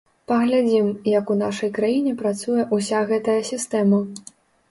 Паглядзім, 0.29 0.87
як 1.17 1.25
у 1.33 1.37
нашай 1.41 1.69
краіне 1.75 2.15
працуе 2.21 2.63
ўся 2.77 3.03
гэтая 3.13 3.39
сістэма. 3.51 4.01